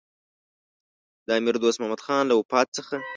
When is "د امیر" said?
1.27-1.55